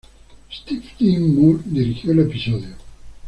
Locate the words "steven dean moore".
0.51-1.61